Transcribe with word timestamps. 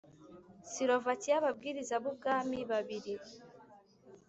Silovakiya 0.71 1.35
Ababwiriza 1.39 1.95
b 2.03 2.05
Ubwami 2.11 2.57
babiri 2.71 3.13